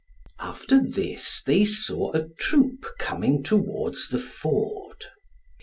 After 0.39 0.81
this 0.81 1.43
they 1.45 1.63
saw 1.63 2.11
a 2.13 2.27
troop 2.27 2.87
coming 2.97 3.43
towards 3.43 4.09
the 4.09 4.17
ford. 4.17 5.05